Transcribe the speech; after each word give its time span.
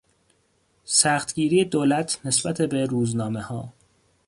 سختگیری 0.85 1.65
دولت 1.65 2.19
نسبت 2.25 2.61
به 2.61 2.85
روزنامهها 2.85 3.73